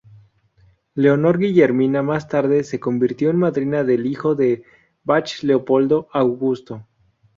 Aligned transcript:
Leonor 0.95 1.37
Guillermina 1.37 2.01
más 2.01 2.27
tarde 2.27 2.63
se 2.63 2.79
convirtió 2.79 3.29
en 3.29 3.37
madrina 3.37 3.83
del 3.83 4.07
hijo 4.07 4.33
de 4.33 4.63
Bach, 5.03 5.43
Leopoldo 5.43 6.07
Augusto. 6.11 6.87